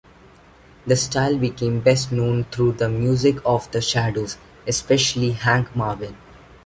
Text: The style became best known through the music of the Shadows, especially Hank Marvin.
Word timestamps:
The 0.87 0.95
style 0.95 1.37
became 1.37 1.79
best 1.79 2.11
known 2.11 2.45
through 2.45 2.71
the 2.71 2.89
music 2.89 3.35
of 3.45 3.69
the 3.69 3.81
Shadows, 3.81 4.35
especially 4.65 5.29
Hank 5.33 5.75
Marvin. 5.75 6.17